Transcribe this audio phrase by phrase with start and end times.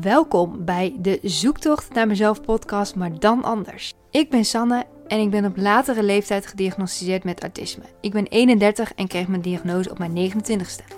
[0.00, 3.92] Welkom bij de Zoektocht naar mezelf podcast, maar dan anders.
[4.10, 7.82] Ik ben Sanne en ik ben op latere leeftijd gediagnosticeerd met autisme.
[8.00, 10.96] Ik ben 31 en kreeg mijn diagnose op mijn 29ste.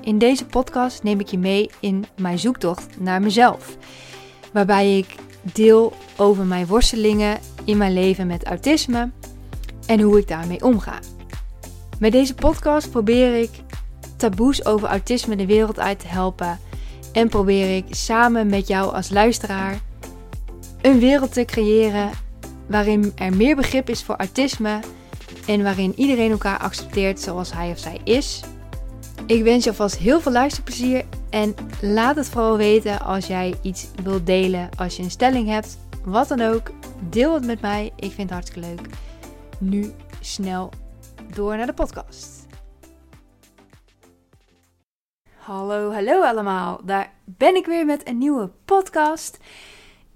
[0.00, 3.76] In deze podcast neem ik je mee in mijn zoektocht naar mezelf,
[4.52, 9.10] waarbij ik deel over mijn worstelingen in mijn leven met autisme
[9.86, 10.98] en hoe ik daarmee omga.
[11.98, 13.50] Met deze podcast probeer ik
[14.16, 16.58] taboes over autisme de wereld uit te helpen
[17.14, 19.80] en probeer ik samen met jou als luisteraar
[20.80, 22.10] een wereld te creëren
[22.66, 24.80] waarin er meer begrip is voor autisme
[25.46, 28.42] en waarin iedereen elkaar accepteert zoals hij of zij is.
[29.26, 33.86] Ik wens je alvast heel veel luisterplezier en laat het vooral weten als jij iets
[34.02, 36.70] wilt delen, als je een stelling hebt, wat dan ook.
[37.10, 38.86] Deel het met mij, ik vind het hartstikke leuk.
[39.58, 40.70] Nu snel
[41.34, 42.33] door naar de podcast.
[45.44, 46.80] Hallo, hallo allemaal.
[46.84, 49.38] Daar ben ik weer met een nieuwe podcast.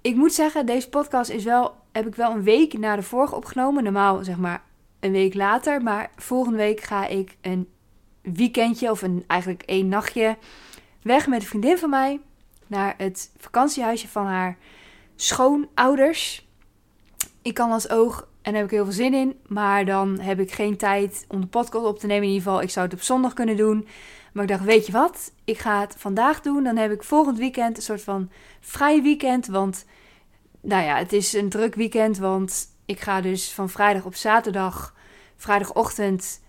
[0.01, 3.35] Ik moet zeggen, deze podcast is wel, heb ik wel een week na de vorige
[3.35, 3.85] opgenomen.
[3.85, 4.63] Normaal zeg maar
[5.01, 5.83] een week later.
[5.83, 7.69] Maar volgende week ga ik een
[8.23, 10.37] weekendje of een, eigenlijk één nachtje
[11.03, 12.21] weg met een vriendin van mij.
[12.67, 14.57] Naar het vakantiehuisje van haar
[15.17, 16.49] schoonouders.
[17.43, 19.41] Ik kan als oog en daar heb ik heel veel zin in.
[19.47, 22.23] Maar dan heb ik geen tijd om de podcast op te nemen.
[22.23, 23.87] In ieder geval, ik zou het op zondag kunnen doen.
[24.33, 25.33] Maar ik dacht, weet je wat?
[25.45, 26.65] Ik ga het vandaag doen.
[26.65, 29.47] Dan heb ik volgend weekend een soort van vrij weekend.
[29.47, 29.85] Want,
[30.61, 32.19] nou ja, het is een druk weekend.
[32.19, 34.95] Want ik ga dus van vrijdag op zaterdag,
[35.37, 36.41] vrijdagochtend,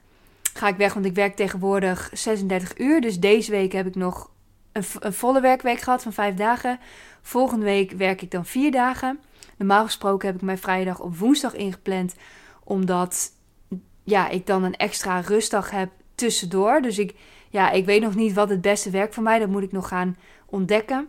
[0.53, 0.93] ga ik weg.
[0.93, 3.01] Want ik werk tegenwoordig 36 uur.
[3.01, 4.29] Dus deze week heb ik nog
[4.71, 6.79] een, volle werkweek gehad van vijf dagen.
[7.21, 9.19] Volgende week werk ik dan vier dagen.
[9.57, 12.15] Normaal gesproken heb ik mijn vrijdag op woensdag ingepland.
[12.63, 13.31] Omdat
[14.03, 16.81] ja, ik dan een extra rustdag heb tussendoor.
[16.81, 17.15] Dus ik
[17.49, 19.39] ja, ik weet nog niet wat het beste werkt voor mij.
[19.39, 21.07] Dat moet ik nog gaan ontdekken.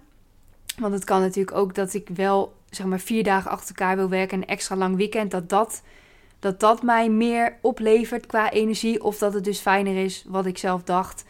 [0.78, 4.08] Want het kan natuurlijk ook dat ik wel zeg maar vier dagen achter elkaar wil
[4.08, 5.30] werken en een extra lang weekend.
[5.30, 5.82] Dat dat,
[6.38, 9.03] dat dat mij meer oplevert qua energie.
[9.03, 11.25] Of dat het dus fijner is, wat ik zelf dacht,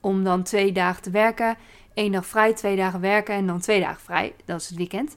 [0.00, 1.56] om dan twee dagen te werken.
[1.94, 4.34] Eén dag vrij, twee dagen werken en dan twee dagen vrij.
[4.44, 5.16] Dat is het weekend.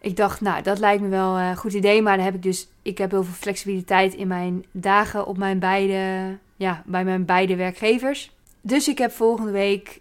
[0.00, 2.02] Ik dacht, nou, dat lijkt me wel een goed idee.
[2.02, 5.58] Maar dan heb ik dus, ik heb heel veel flexibiliteit in mijn dagen op mijn
[5.58, 8.30] beide, ja, bij mijn beide werkgevers.
[8.62, 10.00] Dus ik heb volgende week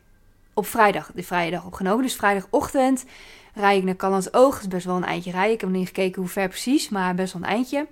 [0.54, 2.04] op vrijdag de vrijdag opgenomen.
[2.04, 3.06] Dus vrijdagochtend
[3.54, 4.54] rij ik naar Callans Oog.
[4.54, 5.54] Dat is best wel een eindje rijden.
[5.54, 7.88] Ik heb nog niet gekeken hoe ver precies, maar best wel een eindje.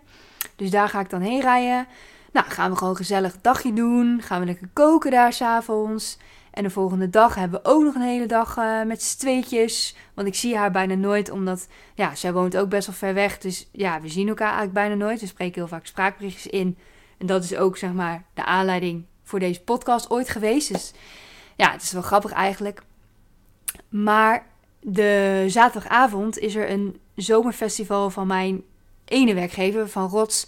[0.56, 1.88] Dus daar ga ik dan heen rijden.
[2.32, 4.22] Nou, gaan we gewoon gezellig een dagje doen.
[4.22, 6.18] Gaan we lekker koken daar s'avonds.
[6.52, 9.96] En de volgende dag hebben we ook nog een hele dag uh, met z'n tweetjes.
[10.14, 13.38] Want ik zie haar bijna nooit, omdat ja, zij woont ook best wel ver weg.
[13.38, 15.20] Dus ja, we zien elkaar eigenlijk bijna nooit.
[15.20, 16.78] We spreken heel vaak spraakberichtjes in.
[17.18, 20.74] En dat is ook zeg maar de aanleiding voor deze podcast ooit geweest.
[20.74, 20.92] Dus
[21.56, 22.82] ja, het is wel grappig eigenlijk.
[23.90, 24.48] Maar
[24.80, 28.64] de zaterdagavond is er een zomerfestival van mijn
[29.06, 30.48] ene werkgever, van Rots.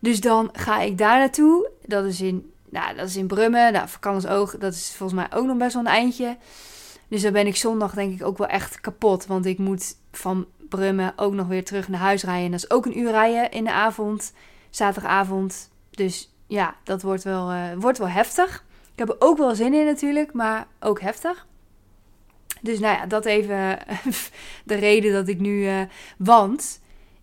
[0.00, 1.70] Dus dan ga ik daar naartoe.
[1.86, 3.72] Dat is in, nou, dat is in Brummen.
[3.72, 6.36] Nou, Oog, dat is volgens mij ook nog best wel een eindje.
[7.08, 9.26] Dus dan ben ik zondag denk ik ook wel echt kapot.
[9.26, 12.44] Want ik moet van Brummen ook nog weer terug naar huis rijden.
[12.44, 14.32] En dat is ook een uur rijden in de avond.
[14.70, 15.70] Zaterdagavond.
[15.90, 18.64] Dus ja, dat wordt wel, uh, wordt wel heftig.
[18.92, 21.46] Ik heb er ook wel zin in natuurlijk, maar ook heftig.
[22.60, 23.78] Dus nou ja, dat even
[24.64, 25.64] de reden dat ik nu.
[25.64, 25.80] Uh,
[26.18, 26.80] want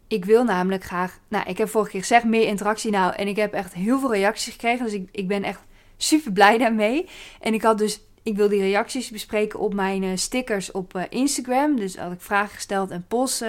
[0.08, 1.20] ik wil namelijk graag.
[1.28, 2.92] Nou, ik heb vorige keer gezegd meer interactie.
[2.92, 4.86] Nou, en ik heb echt heel veel reacties gekregen.
[4.86, 5.60] Dus ik, ik ben echt
[5.98, 7.10] super blij daarmee.
[7.40, 8.04] En ik had dus.
[8.24, 11.76] Ik wil die reacties bespreken op mijn uh, stickers op Instagram.
[11.76, 13.44] Dus had ik vragen gesteld en polls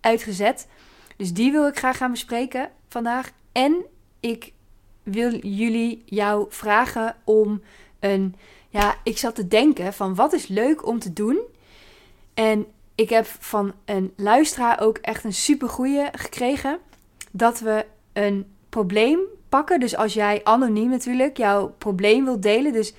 [0.00, 0.68] uitgezet.
[1.16, 3.30] Dus die wil ik graag gaan bespreken vandaag.
[3.52, 3.84] En
[4.20, 4.52] ik
[5.06, 7.62] wil jullie jou vragen om
[8.00, 8.34] een.
[8.68, 11.38] Ja, ik zat te denken van wat is leuk om te doen.
[12.34, 16.78] En ik heb van een luisteraar ook echt een super goeie gekregen.
[17.30, 19.18] Dat we een probleem
[19.48, 19.80] pakken.
[19.80, 22.72] Dus als jij anoniem natuurlijk jouw probleem wilt delen.
[22.72, 22.94] Dus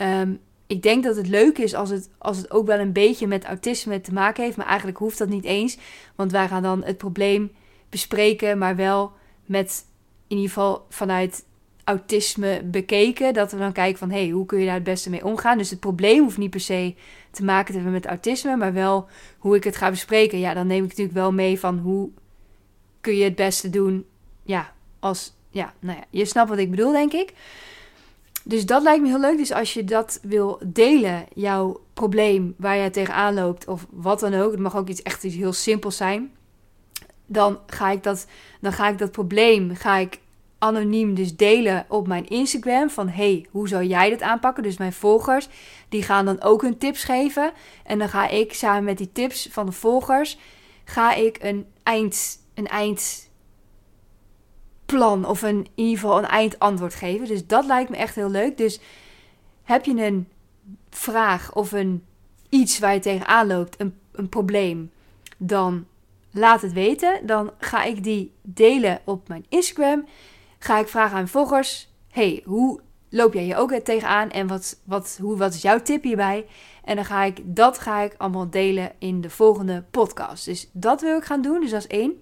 [0.00, 3.26] um, ik denk dat het leuk is als het, als het ook wel een beetje
[3.26, 4.56] met autisme te maken heeft.
[4.56, 5.78] Maar eigenlijk hoeft dat niet eens.
[6.14, 7.52] Want wij gaan dan het probleem
[7.88, 9.12] bespreken, maar wel
[9.46, 9.84] met
[10.26, 11.44] in ieder geval vanuit
[11.84, 13.34] autisme bekeken.
[13.34, 15.58] Dat we dan kijken van, hey, hoe kun je daar het beste mee omgaan?
[15.58, 16.94] Dus het probleem hoeft niet per se
[17.30, 19.08] te maken te hebben met autisme, maar wel
[19.38, 20.38] hoe ik het ga bespreken.
[20.38, 22.10] Ja, dan neem ik natuurlijk wel mee van hoe
[23.00, 24.06] kun je het beste doen.
[24.42, 27.32] Ja, als, ja, nou ja, je snapt wat ik bedoel, denk ik.
[28.44, 29.36] Dus dat lijkt me heel leuk.
[29.36, 34.34] Dus als je dat wil delen, jouw probleem waar je tegenaan loopt, of wat dan
[34.34, 36.32] ook, het mag ook iets echt iets heel simpels zijn.
[37.26, 38.26] Dan ga ik dat,
[38.60, 40.18] dan ga ik dat probleem ga ik
[40.62, 42.90] anoniem dus delen op mijn Instagram.
[42.90, 44.62] Van hey, hoe zou jij dit aanpakken?
[44.62, 45.48] Dus mijn volgers,
[45.88, 47.52] die gaan dan ook hun tips geven.
[47.84, 50.38] En dan ga ik samen met die tips van de volgers,
[50.84, 53.24] ga ik een eind, een eindplan
[55.24, 57.26] of een, in ieder geval een eindantwoord geven.
[57.26, 58.56] Dus dat lijkt me echt heel leuk.
[58.56, 58.80] Dus
[59.62, 60.28] heb je een
[60.90, 62.04] vraag of een
[62.48, 64.90] iets waar je tegenaan loopt, een, een probleem,
[65.38, 65.86] dan
[66.30, 67.26] laat het weten.
[67.26, 70.04] Dan ga ik die delen op mijn Instagram.
[70.62, 75.18] Ga ik vragen aan volgers: hey, hoe loop jij hier ook tegenaan en wat, wat,
[75.20, 76.46] hoe, wat is jouw tip hierbij?
[76.84, 80.44] En dan ga ik dat ga ik allemaal delen in de volgende podcast.
[80.44, 81.60] Dus dat wil ik gaan doen.
[81.60, 82.20] Dus dat is één.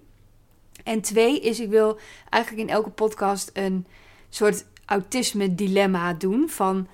[0.83, 1.99] En twee is, ik wil
[2.29, 3.85] eigenlijk in elke podcast een
[4.29, 6.49] soort autisme dilemma doen.
[6.49, 6.87] Van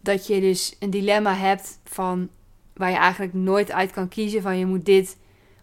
[0.00, 2.28] dat je dus een dilemma hebt van
[2.74, 5.16] waar je eigenlijk nooit uit kan kiezen van je moet dit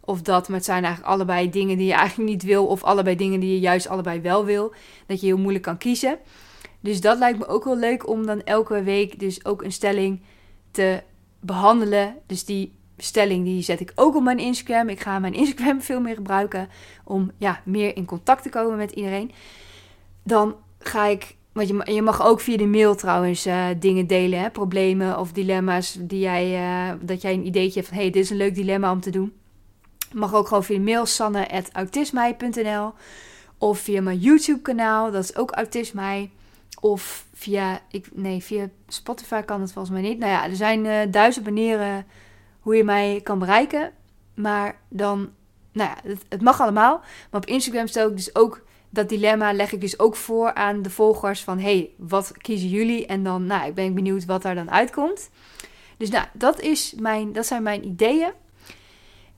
[0.09, 0.47] of dat.
[0.47, 3.51] Maar het zijn eigenlijk allebei dingen die je eigenlijk niet wil of allebei dingen die
[3.51, 4.73] je juist allebei wel wil.
[5.05, 6.17] Dat je heel moeilijk kan kiezen.
[6.79, 10.21] Dus dat lijkt me ook wel leuk om dan elke week dus ook een stelling
[10.71, 11.03] te
[11.39, 12.15] behandelen.
[12.25, 14.89] Dus die stelling die zet ik ook op mijn Instagram.
[14.89, 16.69] Ik ga mijn Instagram veel meer gebruiken
[17.03, 19.31] om ja, meer in contact te komen met iedereen.
[20.23, 24.39] Dan ga ik want je, je mag ook via de mail trouwens uh, dingen delen,
[24.39, 24.49] hè?
[24.49, 28.29] problemen of dilemma's die jij, uh, dat jij een ideetje hebt van hey, dit is
[28.29, 29.33] een leuk dilemma om te doen.
[30.13, 32.93] Mag ook gewoon via mail sanne.autismij.nl
[33.57, 36.31] of via mijn YouTube kanaal, dat is ook autismij.
[36.79, 40.19] Of via, ik, nee, via Spotify kan het volgens mij niet.
[40.19, 42.05] Nou ja, er zijn uh, duizend manieren
[42.59, 43.91] hoe je mij kan bereiken.
[44.33, 45.29] Maar dan,
[45.71, 47.01] nou ja, het, het mag allemaal.
[47.31, 50.81] Maar op Instagram stel ik dus ook dat dilemma leg ik dus ook voor aan
[50.81, 53.05] de volgers van hey, wat kiezen jullie?
[53.05, 55.29] En dan, nou, ik ben benieuwd wat daar dan uitkomt.
[55.97, 58.31] Dus nou, dat, is mijn, dat zijn mijn ideeën.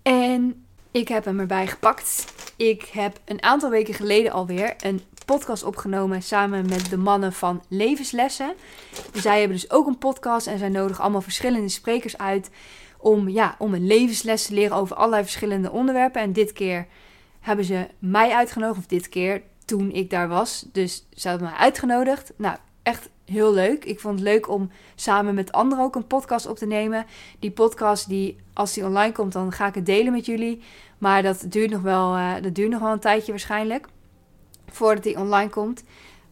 [0.01, 2.33] En ik heb hem erbij gepakt.
[2.55, 7.63] Ik heb een aantal weken geleden alweer een podcast opgenomen samen met de mannen van
[7.67, 8.53] Levenslessen.
[9.13, 12.49] Zij hebben dus ook een podcast en zij nodigen allemaal verschillende sprekers uit
[12.97, 16.21] om, ja, om een levensles te leren over allerlei verschillende onderwerpen.
[16.21, 16.87] En dit keer
[17.39, 20.65] hebben ze mij uitgenodigd, of dit keer toen ik daar was.
[20.71, 22.31] Dus ze hadden mij uitgenodigd.
[22.35, 23.85] Nou, echt heel leuk.
[23.85, 27.05] Ik vond het leuk om samen met anderen ook een podcast op te nemen.
[27.39, 30.61] Die podcast, die, als die online komt, dan ga ik het delen met jullie.
[30.97, 33.87] Maar dat duurt nog wel, uh, dat duurt nog wel een tijdje waarschijnlijk.
[34.69, 35.83] Voordat die online komt.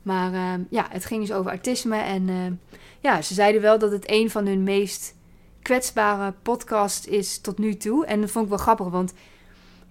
[0.01, 1.97] Maar uh, ja, het ging dus over autisme.
[1.97, 2.35] En uh,
[2.99, 5.15] ja, ze zeiden wel dat het een van hun meest
[5.61, 8.05] kwetsbare podcasts is tot nu toe.
[8.05, 9.13] En dat vond ik wel grappig, want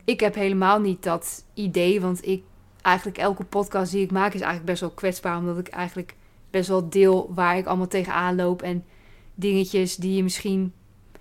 [0.05, 2.01] ik heb helemaal niet dat idee.
[2.01, 2.43] Want ik
[2.83, 5.39] eigenlijk elke podcast die ik maak is eigenlijk best wel kwetsbaar.
[5.39, 6.15] Omdat ik eigenlijk
[6.51, 8.63] best wel deel waar ik allemaal tegenaan loop.
[8.63, 8.85] En
[9.35, 10.73] dingetjes die je misschien.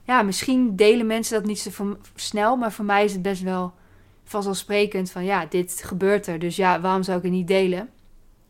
[0.03, 2.55] Ja, misschien delen mensen dat niet zo snel.
[2.55, 3.73] Maar voor mij is het best wel
[4.23, 6.39] vanzelfsprekend van ja, dit gebeurt er.
[6.39, 7.89] Dus ja, waarom zou ik het niet delen?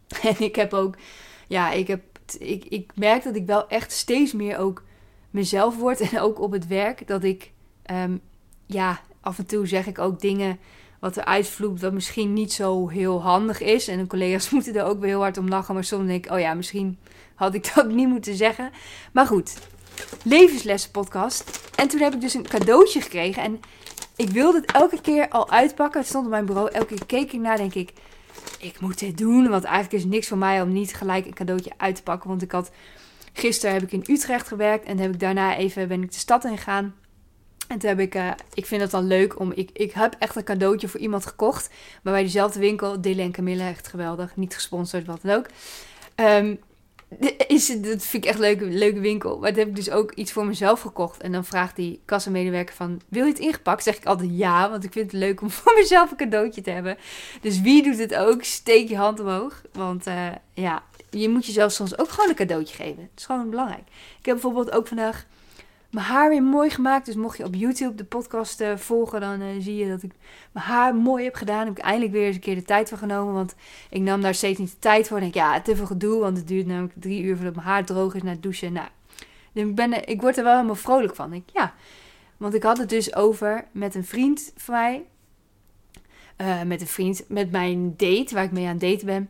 [0.24, 0.96] En ik heb ook.
[1.48, 2.02] Ja, ik heb.
[2.40, 4.84] Ik, ik merk dat ik wel echt steeds meer ook
[5.30, 6.02] mezelf word.
[6.12, 7.08] En ook op het werk.
[7.08, 7.52] Dat ik.
[7.92, 8.22] Um,
[8.66, 10.60] ja, af en toe zeg ik ook dingen
[11.00, 13.88] wat er uitvloept, wat misschien niet zo heel handig is.
[13.88, 15.74] En de collega's moeten er ook weer heel hard om lachen.
[15.74, 16.98] Maar soms denk ik, oh ja, misschien
[17.36, 18.72] had ik dat niet moeten zeggen.
[19.12, 19.58] Maar goed,
[20.24, 21.72] levenslessen podcast.
[21.76, 23.44] En toen heb ik dus een cadeautje gekregen.
[23.44, 23.60] En
[24.16, 26.00] ik wilde het elke keer al uitpakken.
[26.00, 26.72] Het stond op mijn bureau.
[26.72, 27.94] Elke keer keek ik naar, denk ik,
[28.60, 29.50] ik moet dit doen.
[29.50, 32.30] Want eigenlijk is niks voor mij om niet gelijk een cadeautje uit te pakken.
[32.30, 32.72] Want ik had,
[33.34, 34.86] gisteren heb ik in Utrecht gewerkt.
[34.86, 36.96] En heb ik daarna even, ben ik de stad in gegaan.
[37.68, 40.36] En toen heb ik, uh, ik vind het dan leuk om, ik, ik heb echt
[40.36, 41.70] een cadeautje voor iemand gekocht.
[42.04, 44.36] Maar bij diezelfde winkel, Dille en Camille, echt geweldig.
[44.36, 45.46] Niet gesponsord, wat dan ook.
[46.16, 46.60] Um,
[47.48, 49.40] is, dat vind ik echt een leuke, leuke winkel.
[49.40, 51.22] Maar toen heb ik dus ook iets voor mezelf gekocht.
[51.22, 53.84] En dan vraagt die kassamedewerker van, wil je het ingepakt?
[53.84, 56.70] Zeg ik altijd ja, want ik vind het leuk om voor mezelf een cadeautje te
[56.70, 56.98] hebben.
[57.42, 59.62] Dus wie doet het ook, steek je hand omhoog.
[59.72, 62.98] Want uh, ja, je moet jezelf soms ook gewoon een cadeautje geven.
[62.98, 63.88] Dat is gewoon belangrijk.
[64.20, 65.26] Ik heb bijvoorbeeld ook vandaag
[65.98, 67.06] mijn haar weer mooi gemaakt.
[67.06, 70.12] Dus mocht je op YouTube de podcast uh, volgen, dan uh, zie je dat ik
[70.52, 71.66] mijn haar mooi heb gedaan.
[71.66, 73.34] Heb ik eindelijk weer eens een keer de tijd voor genomen.
[73.34, 73.56] Want
[73.90, 75.18] ik nam daar steeds niet de tijd voor.
[75.18, 76.20] En denk ja, te veel gedoe.
[76.20, 78.74] Want het duurt namelijk drie uur voordat mijn haar droog is na het douchen.
[78.74, 78.88] Nou,
[79.52, 81.34] dus ik, ben, ik word er wel helemaal vrolijk van.
[81.34, 81.74] Ik, ja,
[82.38, 85.06] want ik had het dus over met een vriend van mij.
[86.42, 89.30] Uh, met een vriend, met mijn date, waar ik mee aan het daten ben.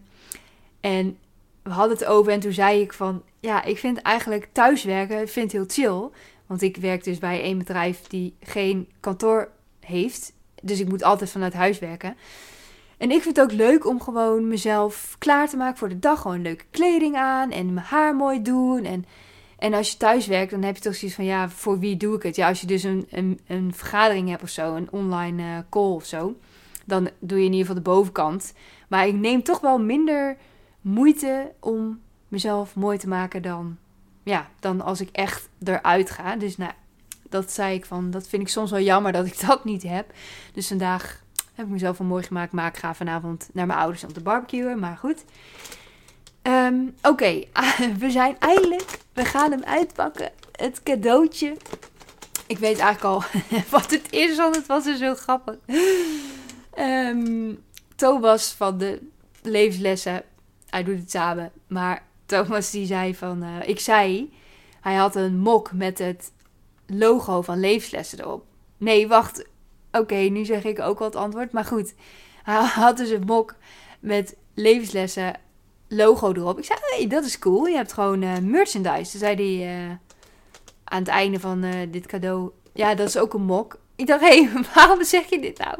[0.79, 1.17] En
[1.63, 3.23] we hadden het over en toen zei ik van...
[3.39, 6.09] Ja, ik vind eigenlijk thuiswerken, ik vind heel chill.
[6.47, 9.49] Want ik werk dus bij een bedrijf die geen kantoor
[9.79, 10.33] heeft.
[10.61, 12.15] Dus ik moet altijd vanuit huis werken.
[12.97, 16.21] En ik vind het ook leuk om gewoon mezelf klaar te maken voor de dag.
[16.21, 18.83] Gewoon leuke kleding aan en mijn haar mooi doen.
[18.83, 19.05] En,
[19.57, 22.15] en als je thuis werkt, dan heb je toch zoiets van, ja, voor wie doe
[22.15, 22.35] ik het?
[22.35, 25.91] Ja, als je dus een, een, een vergadering hebt of zo, een online uh, call
[25.91, 26.35] of zo,
[26.85, 28.53] dan doe je in ieder geval de bovenkant.
[28.87, 30.37] Maar ik neem toch wel minder
[30.81, 33.77] moeite om mezelf mooi te maken dan,
[34.27, 36.35] ja, dan als ik echt eruit ga.
[36.35, 36.71] Dus nou,
[37.29, 40.13] dat zei ik van, dat vind ik soms wel jammer dat ik dat niet heb.
[40.53, 42.51] Dus vandaag heb ik mezelf wel mooi gemaakt.
[42.51, 44.79] Maar ik ga vanavond naar mijn ouders om te barbecuen.
[44.79, 45.23] Maar goed.
[46.41, 47.43] Ehm, oké,
[47.99, 48.99] we zijn eindelijk.
[49.13, 50.31] We gaan hem uitpakken.
[50.51, 51.55] Het cadeautje.
[52.47, 53.23] Ik weet eigenlijk al
[53.79, 55.55] wat het is, want het was er zo grappig.
[56.79, 57.63] Um,
[57.95, 59.01] Thomas van de
[59.41, 60.23] levenslessen.
[60.69, 61.51] Hij doet het samen.
[61.67, 63.43] Maar Thomas die zei van...
[63.43, 64.33] Uh, ik zei...
[64.81, 66.31] Hij had een mok met het
[66.85, 68.45] logo van levenslessen erop.
[68.77, 69.45] Nee, wacht.
[69.91, 71.51] Oké, nu zeg ik ook wat antwoord.
[71.51, 71.93] Maar goed,
[72.43, 73.55] hij had dus een mok
[73.99, 75.33] met levenslessen
[75.87, 76.57] logo erop.
[76.57, 77.65] Ik zei, hey, dat is cool.
[77.65, 79.11] Je hebt gewoon uh, merchandise.
[79.11, 79.91] Toen zei hij uh,
[80.83, 82.51] aan het einde van dit cadeau...
[82.73, 83.79] Ja, dat is ook een mok.
[83.95, 85.77] Ik dacht, hé, hey, waarom zeg je dit nou?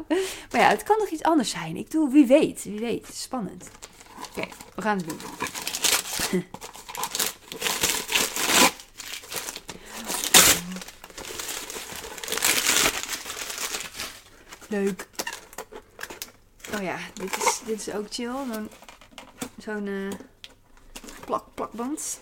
[0.50, 1.76] Maar ja, het kan nog iets anders zijn.
[1.76, 3.06] Ik doe, wie weet, wie weet.
[3.12, 3.70] Spannend.
[4.30, 5.18] Oké, we gaan het doen.
[14.68, 15.06] Leuk.
[16.74, 18.32] Oh ja, dit is, dit is ook chill.
[18.52, 18.68] Zo'n
[19.58, 20.12] zo'n uh,
[21.24, 22.20] plak, plakband.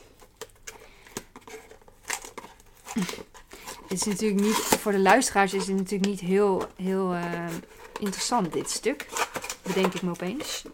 [3.89, 7.47] Het is natuurlijk niet, voor de luisteraars is het natuurlijk niet heel, heel uh,
[7.99, 9.07] interessant dit stuk.
[9.63, 10.65] Bedenk ik me opeens.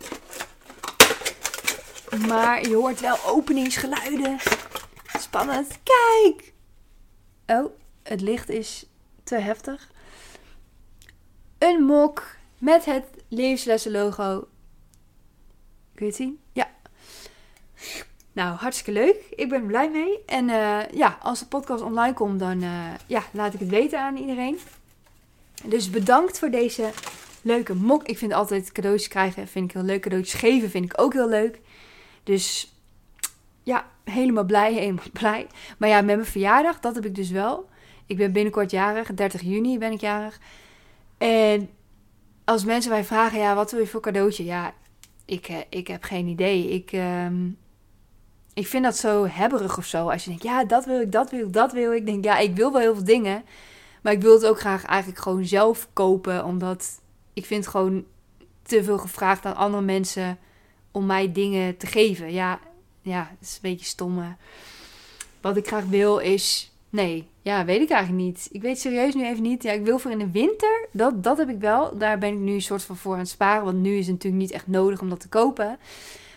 [2.19, 4.39] Maar je hoort wel openingsgeluiden.
[5.19, 5.79] Spannend.
[5.83, 6.53] Kijk!
[7.47, 8.87] Oh, het licht is
[9.25, 9.91] te heftig.
[11.59, 14.49] Een mok met het levenslessen logo.
[15.95, 16.41] Kun je het zien?
[16.53, 16.71] Ja.
[18.33, 19.17] Nou, hartstikke leuk.
[19.31, 20.25] Ik ben er blij mee.
[20.27, 24.01] En uh, ja, als de podcast online komt, dan uh, ja, laat ik het weten
[24.01, 24.59] aan iedereen.
[25.65, 26.91] Dus bedankt voor deze
[27.43, 28.03] leuke mok.
[28.03, 30.01] Ik vind altijd cadeautjes krijgen vind ik heel leuk.
[30.01, 31.61] Cadeautjes geven vind ik ook heel leuk.
[32.23, 32.77] Dus
[33.63, 35.47] ja, helemaal blij, helemaal blij.
[35.79, 37.69] Maar ja, met mijn verjaardag, dat heb ik dus wel.
[38.07, 40.41] Ik ben binnenkort jarig, 30 juni ben ik jarig.
[41.19, 41.71] En
[42.45, 44.45] als mensen mij vragen, ja, wat wil je voor cadeautje?
[44.45, 44.75] Ja,
[45.25, 46.69] ik, eh, ik heb geen idee.
[46.69, 47.27] Ik, uh,
[48.55, 50.09] ik vind dat zo hebberig of zo.
[50.09, 51.99] Als je denkt, ja, dat wil ik, dat wil ik, dat wil ik.
[51.99, 53.45] Ik denk, ja, ik wil wel heel veel dingen.
[54.03, 56.45] Maar ik wil het ook graag eigenlijk gewoon zelf kopen.
[56.45, 57.01] Omdat
[57.33, 58.05] ik vind gewoon
[58.63, 60.39] te veel gevraagd aan andere mensen
[60.93, 62.33] om mij dingen te geven.
[62.33, 62.61] Ja,
[63.03, 64.37] ja, is een beetje stomme.
[65.41, 68.49] Wat ik graag wil is Nee, ja, weet ik eigenlijk niet.
[68.51, 69.63] Ik weet serieus nu even niet.
[69.63, 70.89] Ja, ik wil voor in de winter.
[70.91, 71.99] Dat, dat heb ik wel.
[71.99, 73.65] Daar ben ik nu een soort van voor aan het sparen.
[73.65, 75.79] Want nu is het natuurlijk niet echt nodig om dat te kopen.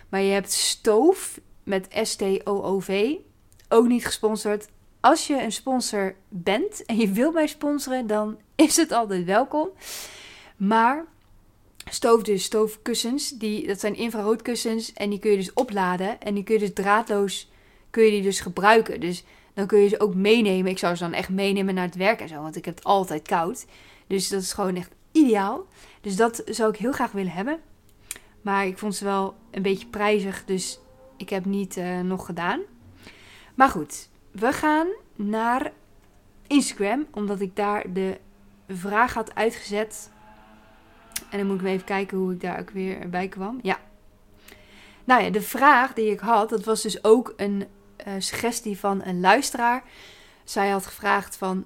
[0.10, 3.16] Maar je hebt stoof met S-T-O-O-V.
[3.70, 4.68] Ook niet gesponsord.
[5.00, 9.70] Als je een sponsor bent en je wilt mij sponsoren, dan is het altijd welkom.
[10.58, 11.06] Maar
[11.90, 14.94] stoof dus, stoofkussens, die, dat zijn infraroodkussens.
[14.94, 16.22] En die kun je dus opladen.
[16.22, 17.50] En die kun je dus draadloos
[17.90, 19.00] kun je die dus gebruiken.
[19.00, 19.24] Dus
[19.54, 20.72] dan kun je ze ook meenemen.
[20.72, 22.84] Ik zou ze dan echt meenemen naar het werk en zo, want ik heb het
[22.84, 23.66] altijd koud.
[24.08, 25.66] Dus dat is gewoon echt ideaal.
[26.02, 27.60] Dus dat zou ik heel graag willen hebben.
[28.42, 30.80] Maar ik vond ze wel een beetje prijzig, dus
[31.18, 32.62] ik heb niet uh, nog gedaan.
[33.56, 35.72] Maar goed, we gaan naar
[36.48, 38.18] Instagram, omdat ik daar de
[38.68, 40.12] vraag had uitgezet.
[41.36, 43.60] En dan moet ik even kijken hoe ik daar ook weer bij kwam.
[43.62, 43.80] Ja.
[45.04, 47.66] Nou ja, de vraag die ik had, dat was dus ook een
[48.08, 49.84] uh, suggestie van een luisteraar.
[50.44, 51.66] Zij had gevraagd van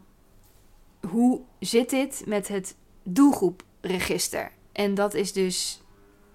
[1.08, 4.52] hoe zit dit met het doelgroepregister?
[4.72, 5.82] En dat is dus,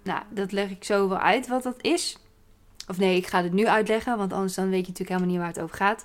[0.03, 2.19] nou, dat leg ik zo wel uit wat dat is.
[2.89, 5.39] Of nee, ik ga het nu uitleggen, want anders dan weet je natuurlijk helemaal niet
[5.39, 6.05] waar het over gaat.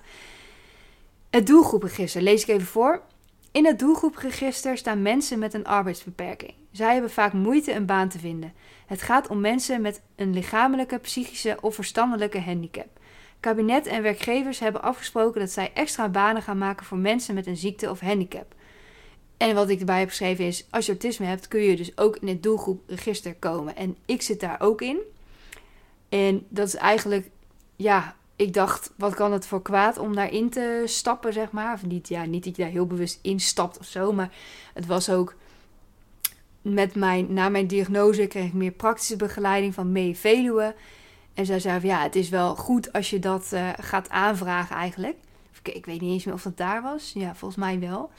[1.29, 3.01] Het doelgroepregister, lees ik even voor.
[3.51, 6.53] In het doelgroepregister staan mensen met een arbeidsbeperking.
[6.71, 8.53] Zij hebben vaak moeite een baan te vinden.
[8.85, 12.87] Het gaat om mensen met een lichamelijke, psychische of verstandelijke handicap.
[13.39, 17.57] Kabinet en werkgevers hebben afgesproken dat zij extra banen gaan maken voor mensen met een
[17.57, 18.55] ziekte of handicap.
[19.37, 22.17] En wat ik erbij heb geschreven is: als je autisme hebt, kun je dus ook
[22.17, 23.75] in het doelgroepregister komen.
[23.75, 24.97] En ik zit daar ook in.
[26.09, 27.29] En dat is eigenlijk,
[27.75, 31.73] ja, ik dacht, wat kan het voor kwaad om daarin te stappen, zeg maar.
[31.73, 34.31] Of niet, ja, niet dat je daar heel bewust instapt of zo, maar
[34.73, 35.35] het was ook
[36.61, 40.75] met mijn, na mijn diagnose kreeg ik meer praktische begeleiding van Mee Veluwe.
[41.33, 45.15] En zij zei ja, het is wel goed als je dat uh, gaat aanvragen eigenlijk.
[45.63, 47.11] Ik, ik weet niet eens meer of dat daar was.
[47.13, 48.11] Ja, volgens mij wel.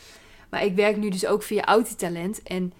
[0.51, 2.43] Maar ik werk nu dus ook via Autitalent.
[2.43, 2.73] En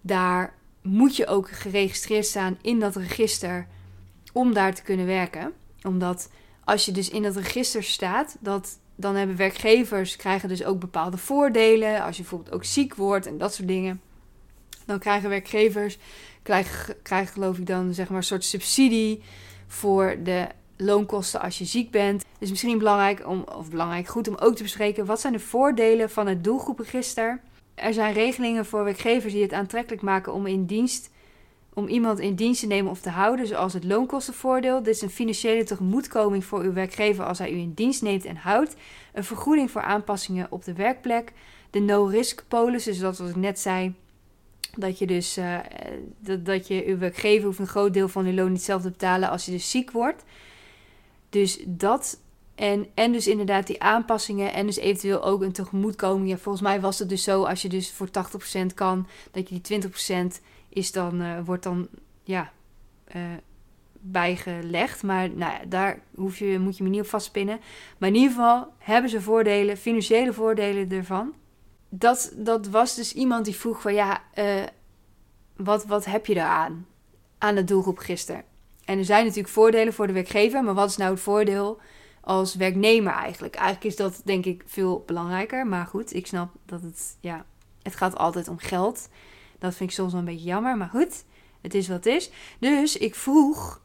[0.00, 3.66] daar moet je ook geregistreerd staan in dat register
[4.32, 5.52] om daar te kunnen werken.
[5.82, 6.30] Omdat
[6.68, 11.16] als je dus in dat register staat, dat, dan hebben werkgevers krijgen dus ook bepaalde
[11.16, 12.02] voordelen.
[12.02, 14.00] Als je bijvoorbeeld ook ziek wordt en dat soort dingen.
[14.86, 15.98] Dan krijgen werkgevers,
[16.42, 19.22] krijgen, krijgen geloof ik dan zeg maar een soort subsidie
[19.66, 20.46] voor de
[20.76, 22.24] loonkosten als je ziek bent.
[22.38, 26.10] Dus misschien belangrijk om, of belangrijk goed om ook te bespreken, wat zijn de voordelen
[26.10, 27.40] van het doelgroepregister?
[27.74, 31.10] Er zijn regelingen voor werkgevers die het aantrekkelijk maken om in dienst
[31.78, 34.82] om iemand in dienst te nemen of te houden, zoals het loonkostenvoordeel.
[34.82, 38.36] Dit is een financiële tegemoetkoming voor uw werkgever als hij u in dienst neemt en
[38.36, 38.76] houdt.
[39.12, 41.32] Een vergoeding voor aanpassingen op de werkplek.
[41.70, 43.94] De no-risk polis, dus dat wat ik net zei.
[44.76, 45.58] Dat je dus uh,
[46.18, 48.90] dat, dat je uw werkgever hoeft een groot deel van uw loon niet zelf te
[48.90, 50.24] betalen als je dus ziek wordt.
[51.28, 52.18] Dus dat
[52.54, 56.28] en, en dus inderdaad die aanpassingen en dus eventueel ook een tegemoetkoming.
[56.28, 59.60] Ja, volgens mij was het dus zo als je dus voor 80% kan, dat je
[59.60, 61.88] die 20% is dan, uh, wordt dan
[62.22, 62.52] ja,
[63.16, 63.22] uh,
[64.00, 65.02] bijgelegd.
[65.02, 67.60] Maar nou daar hoef je, moet je me niet op vastpinnen.
[67.98, 71.34] Maar in ieder geval hebben ze voordelen, financiële voordelen ervan.
[71.88, 74.62] Dat, dat was dus iemand die vroeg van ja, uh,
[75.56, 76.86] wat, wat heb je daaraan?
[77.38, 78.44] Aan het doelgroepregister.
[78.84, 81.80] En er zijn natuurlijk voordelen voor de werkgever, maar wat is nou het voordeel
[82.20, 83.54] als werknemer eigenlijk?
[83.54, 85.66] Eigenlijk is dat denk ik veel belangrijker.
[85.66, 87.44] Maar goed, ik snap dat het, ja,
[87.82, 89.08] het gaat altijd om geld.
[89.58, 91.24] Dat vind ik soms wel een beetje jammer, maar goed,
[91.60, 92.30] het is wat het is.
[92.58, 93.82] Dus ik vroeg: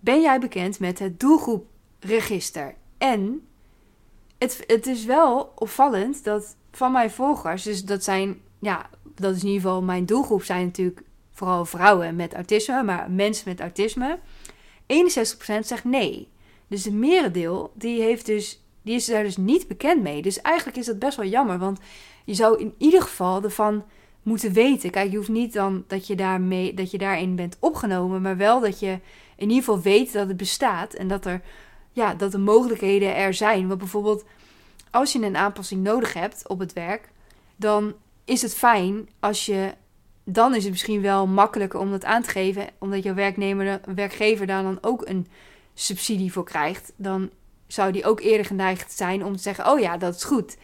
[0.00, 2.74] Ben jij bekend met het doelgroepregister?
[2.98, 3.46] En
[4.38, 9.42] het, het is wel opvallend dat van mijn volgers, dus dat zijn, ja, dat is
[9.42, 14.18] in ieder geval mijn doelgroep, zijn natuurlijk vooral vrouwen met autisme, maar mensen met autisme.
[14.82, 14.86] 61%
[15.60, 16.28] zegt nee.
[16.66, 20.22] Dus het merendeel, die, heeft dus, die is daar dus niet bekend mee.
[20.22, 21.78] Dus eigenlijk is dat best wel jammer, want
[22.24, 23.84] je zou in ieder geval ervan
[24.24, 24.90] moeten weten.
[24.90, 28.60] Kijk, je hoeft niet dan dat je, daarmee, dat je daarin bent opgenomen, maar wel
[28.60, 28.98] dat je
[29.36, 31.40] in ieder geval weet dat het bestaat en dat er,
[31.92, 33.66] ja, dat de mogelijkheden er zijn.
[33.68, 34.24] Want bijvoorbeeld,
[34.90, 37.08] als je een aanpassing nodig hebt op het werk,
[37.56, 39.74] dan is het fijn als je.
[40.26, 44.46] Dan is het misschien wel makkelijker om dat aan te geven, omdat jouw werknemer, werkgever
[44.46, 45.26] daar dan ook een
[45.74, 46.92] subsidie voor krijgt.
[46.96, 47.30] Dan
[47.66, 50.56] zou die ook eerder geneigd zijn om te zeggen: Oh ja, dat is goed.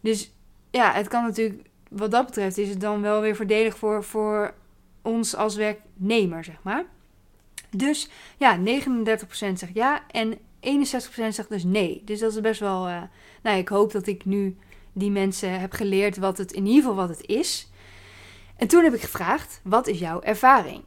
[0.00, 0.32] Dus
[0.70, 4.54] ja, het kan natuurlijk wat dat betreft is het dan wel weer voordelig voor, voor
[5.02, 6.84] ons als werknemer, zeg maar.
[7.70, 8.60] Dus ja, 39%
[9.30, 10.38] zegt ja en 61%
[11.28, 12.02] zegt dus nee.
[12.04, 12.88] Dus dat is best wel.
[12.88, 13.02] Uh,
[13.42, 14.56] nou, ik hoop dat ik nu
[14.92, 17.70] die mensen heb geleerd wat het in ieder geval wat het is.
[18.56, 20.82] En toen heb ik gevraagd: wat is jouw ervaring?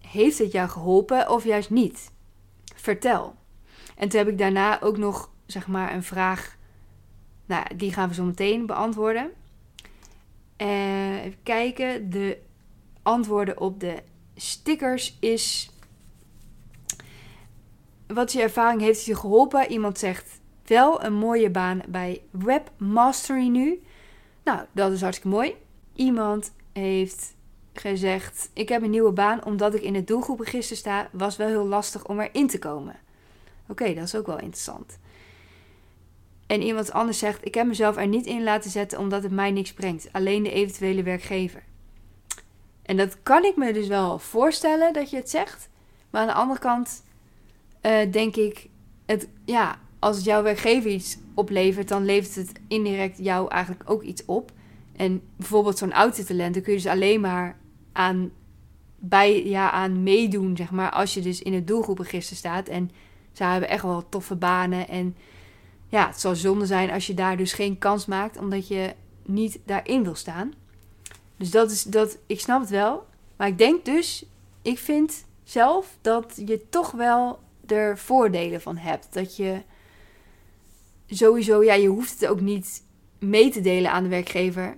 [0.00, 2.10] Heeft het jou geholpen of juist niet?
[2.74, 3.34] Vertel.
[3.96, 6.56] En toen heb ik daarna ook nog zeg maar een vraag.
[7.46, 9.30] Nou, die gaan we zo meteen beantwoorden.
[10.60, 12.10] Uh, even kijken.
[12.10, 12.38] De
[13.02, 14.02] antwoorden op de
[14.36, 15.70] stickers is.
[18.06, 19.70] Wat je ervaring heeft je geholpen?
[19.70, 23.82] Iemand zegt wel een mooie baan bij Webmastery nu.
[24.44, 25.54] Nou, dat is hartstikke mooi.
[25.94, 27.34] Iemand heeft
[27.72, 31.08] gezegd: Ik heb een nieuwe baan omdat ik in het doelgroepregister sta.
[31.12, 32.96] Was wel heel lastig om erin te komen.
[33.68, 34.98] Oké, dat is ook wel interessant
[36.50, 39.50] en iemand anders zegt: Ik heb mezelf er niet in laten zetten omdat het mij
[39.50, 41.62] niks brengt, alleen de eventuele werkgever.
[42.82, 45.68] En dat kan ik me dus wel voorstellen dat je het zegt.
[46.10, 47.02] Maar aan de andere kant
[47.82, 48.68] uh, denk ik:
[49.06, 54.02] het, ja, als het jouw werkgever iets oplevert, dan levert het indirect jou eigenlijk ook
[54.02, 54.52] iets op.
[54.96, 57.56] En bijvoorbeeld zo'n autotalent, dan kun je dus alleen maar
[57.92, 58.30] aan,
[58.98, 62.68] bij, ja, aan meedoen, zeg maar, als je dus in het doelgroepregister staat.
[62.68, 62.90] En
[63.32, 65.16] ze hebben echt wel toffe banen en
[65.90, 69.58] ja, het zal zonde zijn als je daar dus geen kans maakt, omdat je niet
[69.64, 70.52] daarin wil staan.
[71.36, 73.06] Dus dat is dat, ik snap het wel.
[73.36, 74.24] Maar ik denk dus,
[74.62, 79.12] ik vind zelf dat je toch wel er voordelen van hebt.
[79.12, 79.62] Dat je
[81.06, 82.82] sowieso, ja, je hoeft het ook niet
[83.18, 84.76] mee te delen aan de werkgever.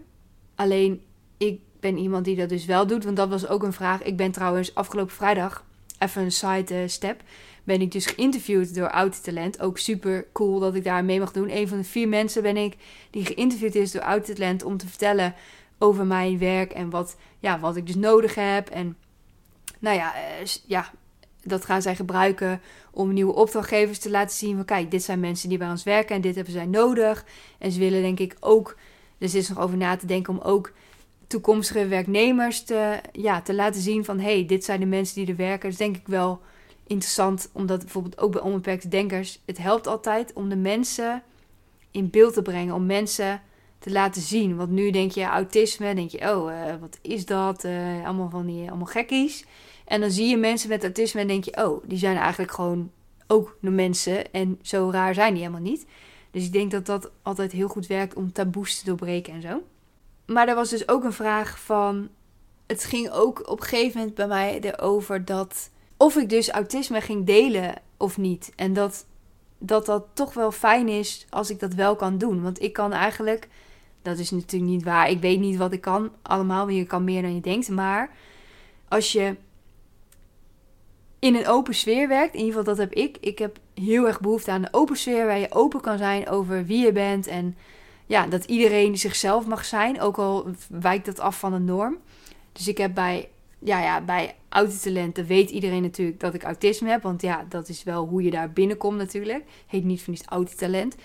[0.55, 1.03] Alleen,
[1.37, 4.03] ik ben iemand die dat dus wel doet, want dat was ook een vraag.
[4.03, 5.65] Ik ben trouwens afgelopen vrijdag,
[5.99, 7.23] even een side eh, step,
[7.65, 9.61] ben ik dus geïnterviewd door Oud Talent.
[9.61, 11.51] Ook super cool dat ik daar mee mag doen.
[11.51, 12.77] Een van de vier mensen ben ik
[13.11, 15.35] die geïnterviewd is door Oud Talent om te vertellen
[15.79, 18.69] over mijn werk en wat, ja, wat ik dus nodig heb.
[18.69, 18.97] En
[19.79, 20.91] nou ja, eh, ja,
[21.43, 25.49] dat gaan zij gebruiken om nieuwe opdrachtgevers te laten zien van kijk, dit zijn mensen
[25.49, 27.25] die bij ons werken en dit hebben zij nodig.
[27.59, 28.77] En ze willen denk ik ook,
[29.19, 30.73] dus is nog over na te denken om ook
[31.27, 35.37] toekomstige werknemers te, ja, te laten zien van hey, dit zijn de mensen die er
[35.37, 35.69] werken.
[35.69, 36.41] Dus denk ik wel
[36.87, 41.23] interessant, omdat bijvoorbeeld ook bij onbeperkte denkers, het helpt altijd om de mensen
[41.91, 43.43] in beeld te brengen, om mensen
[43.79, 44.57] te laten zien.
[44.57, 47.65] Want nu denk je autisme, denk je, oh, uh, wat is dat?
[47.65, 49.45] Uh, allemaal van die, allemaal gekkies.
[49.85, 52.91] En dan zie je mensen met autisme en denk je, oh, die zijn eigenlijk gewoon
[53.27, 54.33] ook mensen.
[54.33, 55.87] En zo raar zijn die helemaal niet.
[56.31, 59.63] Dus ik denk dat dat altijd heel goed werkt om taboes te doorbreken en zo.
[60.27, 62.09] Maar er was dus ook een vraag van.
[62.67, 65.71] Het ging ook op een gegeven moment bij mij erover dat
[66.03, 68.53] of ik dus autisme ging delen of niet.
[68.57, 69.07] En dat,
[69.59, 72.43] dat dat toch wel fijn is als ik dat wel kan doen.
[72.43, 73.49] Want ik kan eigenlijk,
[74.03, 75.11] dat is natuurlijk niet waar.
[75.11, 77.69] Ik weet niet wat ik kan allemaal, want je kan meer dan je denkt.
[77.69, 78.11] Maar
[78.89, 79.37] als je
[81.19, 83.17] in een open sfeer werkt, in ieder geval dat heb ik.
[83.21, 86.67] Ik heb heel erg behoefte aan een open sfeer waar je open kan zijn over
[86.67, 87.27] wie je bent.
[87.27, 87.57] En
[88.07, 91.97] ja, dat iedereen zichzelf mag zijn, ook al wijkt dat af van de norm.
[92.53, 97.03] Dus ik heb bij, ja, ja, bij autotalenten weet iedereen natuurlijk dat ik autisme heb.
[97.03, 99.45] Want ja, dat is wel hoe je daar binnenkomt natuurlijk.
[99.67, 100.97] Heet niet voor niets autotalent.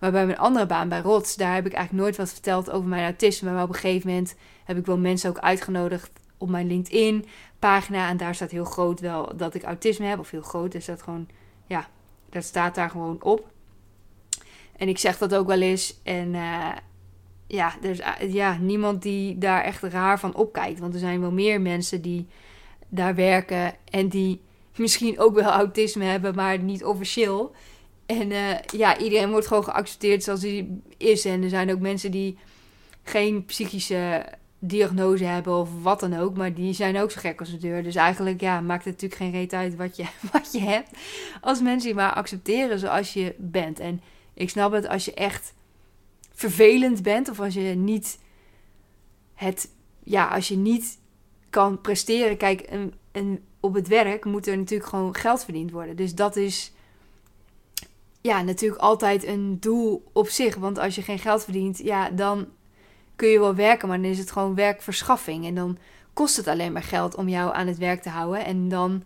[0.00, 2.88] Maar bij mijn andere baan, bij Rots, daar heb ik eigenlijk nooit wat verteld over
[2.88, 3.52] mijn autisme.
[3.52, 7.24] Maar op een gegeven moment heb ik wel mensen ook uitgenodigd op mijn LinkedIn
[7.58, 8.08] pagina.
[8.08, 10.18] En daar staat heel groot wel dat ik autisme heb.
[10.18, 11.28] Of heel groot, is dat gewoon,
[11.66, 11.88] ja,
[12.30, 13.54] dat staat daar gewoon op.
[14.76, 16.00] En ik zeg dat ook wel eens.
[16.02, 16.72] En uh,
[17.46, 20.80] ja, er is ja, niemand die daar echt raar van opkijkt.
[20.80, 22.26] Want er zijn wel meer mensen die
[22.88, 24.40] daar werken en die
[24.76, 27.54] misschien ook wel autisme hebben, maar niet officieel.
[28.06, 31.24] En uh, ja, iedereen wordt gewoon geaccepteerd zoals hij is.
[31.24, 32.38] En er zijn ook mensen die
[33.02, 34.26] geen psychische
[34.58, 36.36] diagnose hebben of wat dan ook.
[36.36, 37.82] Maar die zijn ook zo gek als de deur.
[37.82, 40.90] Dus eigenlijk ja, maakt het natuurlijk geen reet uit wat je, wat je hebt.
[41.40, 43.80] Als mensen je maar accepteren zoals je bent.
[43.80, 44.00] En
[44.34, 45.54] ik snap het als je echt
[46.32, 47.30] vervelend bent.
[47.30, 48.18] Of als je niet
[49.34, 49.70] het.
[50.02, 50.98] Ja, als je niet
[51.50, 52.36] kan presteren.
[52.36, 52.68] Kijk,
[53.60, 55.96] op het werk moet er natuurlijk gewoon geld verdiend worden.
[55.96, 56.72] Dus dat is
[58.20, 60.54] ja, natuurlijk altijd een doel op zich.
[60.54, 62.46] Want als je geen geld verdient, ja, dan
[63.16, 65.46] kun je wel werken, maar dan is het gewoon werkverschaffing.
[65.46, 65.78] En dan
[66.12, 68.44] kost het alleen maar geld om jou aan het werk te houden.
[68.44, 69.02] En dan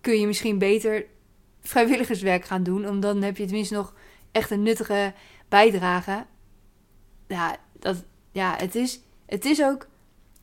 [0.00, 1.06] kun je misschien beter
[1.60, 2.88] vrijwilligerswerk gaan doen.
[2.88, 3.94] Omdat dan heb je tenminste nog
[4.32, 5.12] echt een nuttige
[5.48, 6.26] bijdrage.
[7.26, 9.86] Ja, dat, ja het, is, het is ook.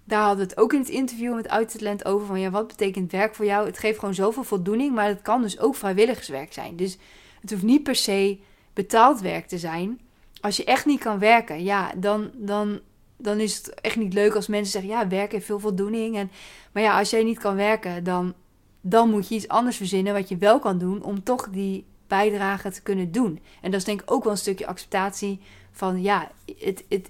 [0.08, 2.28] Daar hadden we het ook in het interview met Uittalent over.
[2.28, 3.66] Van ja, wat betekent werk voor jou?
[3.66, 4.96] Het geeft gewoon zoveel voldoening.
[4.96, 6.76] Maar het kan dus ook vrijwilligerswerk zijn.
[6.76, 6.98] Dus
[7.42, 8.40] het hoeft niet per se
[8.74, 10.00] betaald werk te zijn
[10.46, 12.80] als je echt niet kan werken, ja, dan, dan,
[13.18, 16.18] dan is het echt niet leuk als mensen zeggen: ja, werken heeft veel voldoening.
[16.18, 16.32] En,
[16.72, 18.34] maar ja, als jij niet kan werken, dan,
[18.82, 22.72] dan moet je iets anders verzinnen wat je wel kan doen om toch die bijdrage
[22.72, 23.40] te kunnen doen.
[23.62, 25.40] En dat is denk ik ook wel een stukje acceptatie
[25.72, 26.32] van: ja,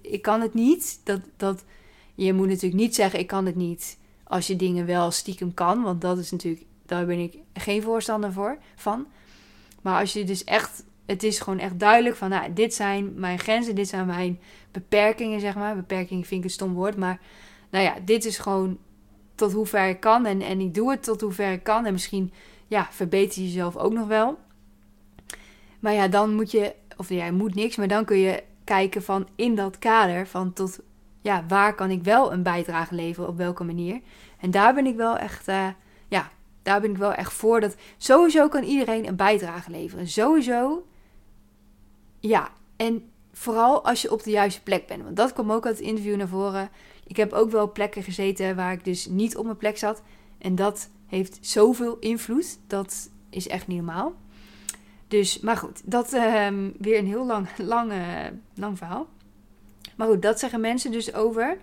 [0.01, 0.99] ik kan het niet.
[1.03, 1.63] Dat, dat,
[2.15, 5.83] je moet natuurlijk niet zeggen: ik kan het niet als je dingen wel stiekem kan,
[5.83, 9.07] want dat is natuurlijk, daar ben ik geen voorstander voor van.
[9.81, 13.39] Maar als je dus echt het is gewoon echt duidelijk van, nou, dit zijn mijn
[13.39, 14.39] grenzen, dit zijn mijn
[14.71, 15.75] beperkingen, zeg maar.
[15.75, 17.19] Beperking vind ik een stom woord, maar
[17.69, 18.77] nou ja, dit is gewoon
[19.35, 21.85] tot hoever ik kan en, en ik doe het tot hoever ik kan.
[21.85, 22.33] En misschien,
[22.67, 24.37] ja, verbeter je jezelf ook nog wel.
[25.79, 29.03] Maar ja, dan moet je, of ja, je moet niks, maar dan kun je kijken
[29.03, 30.79] van in dat kader van tot,
[31.25, 34.01] ja, waar kan ik wel een bijdrage leveren, op welke manier.
[34.39, 35.67] En daar ben ik wel echt, uh,
[36.07, 36.29] ja,
[36.63, 37.59] daar ben ik wel echt voor.
[37.59, 40.07] Dat sowieso kan iedereen een bijdrage leveren.
[40.07, 40.85] Sowieso
[42.19, 45.03] ja, en vooral als je op de juiste plek bent.
[45.03, 46.69] Want dat kwam ook uit het interview naar voren.
[47.07, 50.01] Ik heb ook wel plekken gezeten waar ik dus niet op mijn plek zat.
[50.37, 52.59] En dat heeft zoveel invloed.
[52.67, 54.13] Dat is echt niet normaal.
[55.07, 56.47] Dus, maar goed, dat uh,
[56.79, 57.93] weer een heel lang, lang,
[58.53, 59.07] lang verhaal.
[59.95, 61.57] Maar goed, dat zeggen mensen dus over.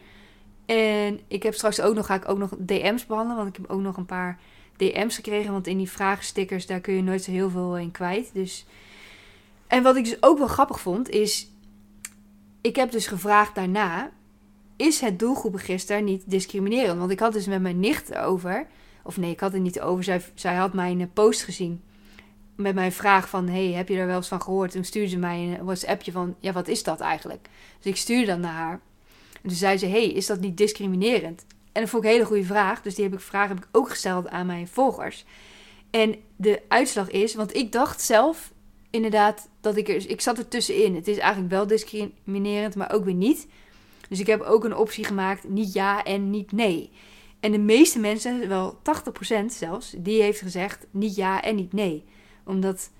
[0.66, 3.42] En ik heb straks ook nog, ga ik ook nog DM's behandelen.
[3.42, 4.38] Want ik heb ook nog een paar
[4.76, 5.52] DM's gekregen.
[5.52, 8.30] Want in die vragenstickers, daar kun je nooit zo heel veel in kwijt.
[8.32, 8.66] Dus
[9.72, 11.50] en wat ik dus ook wel grappig vond, is.
[12.60, 14.10] Ik heb dus gevraagd daarna.
[14.76, 16.98] Is het doelgroepregister niet discriminerend?
[16.98, 18.66] Want ik had dus met mijn nicht over.
[19.02, 20.04] Of nee, ik had het niet over.
[20.04, 21.82] Zij, zij had mijn post gezien.
[22.56, 24.70] Met mijn vraag van: Hey, heb je er wel eens van gehoord?
[24.70, 27.48] Toen stuurde ze mij een WhatsAppje van: Ja, wat is dat eigenlijk?
[27.80, 28.80] Dus ik stuurde dan naar haar.
[29.32, 31.44] En toen zei ze: Hey, is dat niet discriminerend?
[31.72, 32.82] En dat vond ik een hele goede vraag.
[32.82, 35.24] Dus die heb ik, vraag heb ik ook gesteld aan mijn volgers.
[35.90, 38.52] En de uitslag is, want ik dacht zelf
[38.90, 40.10] inderdaad dat ik er.
[40.10, 40.94] Ik zat er tussenin.
[40.94, 43.46] Het is eigenlijk wel discriminerend, maar ook weer niet.
[44.08, 46.90] Dus ik heb ook een optie gemaakt: niet ja en niet nee.
[47.40, 48.78] En de meeste mensen, wel
[49.42, 52.04] 80% zelfs, die heeft gezegd niet ja en niet nee.
[52.44, 52.90] Omdat,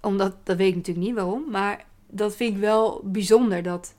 [0.00, 3.62] omdat, dat weet ik natuurlijk niet waarom, maar dat vind ik wel bijzonder.
[3.62, 3.94] Dat,